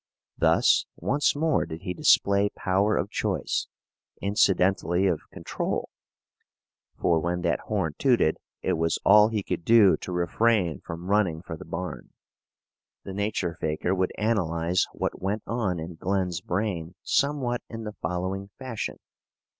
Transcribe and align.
Thus 0.35 0.87
once 0.95 1.35
more 1.35 1.67
did 1.67 1.83
he 1.83 1.93
display 1.93 2.49
power 2.57 2.97
of 2.97 3.11
choice, 3.11 3.67
incidentally 4.19 5.05
of 5.05 5.21
control, 5.31 5.89
for 6.99 7.19
when 7.19 7.41
that 7.43 7.59
horn 7.59 7.93
tooted 7.99 8.37
it 8.63 8.73
was 8.79 8.97
all 9.05 9.27
he 9.27 9.43
could 9.43 9.63
do 9.63 9.95
to 9.97 10.11
refrain 10.11 10.79
from 10.83 11.05
running 11.11 11.43
for 11.43 11.55
the 11.55 11.65
barn. 11.65 12.09
The 13.03 13.13
nature 13.13 13.55
faker 13.61 13.93
would 13.93 14.11
analyze 14.17 14.87
what 14.91 15.21
went 15.21 15.43
on 15.45 15.79
in 15.79 15.97
Glen's 15.97 16.41
brain 16.41 16.95
somewhat 17.03 17.61
in 17.69 17.83
the 17.83 17.93
following 18.01 18.49
fashion. 18.57 18.97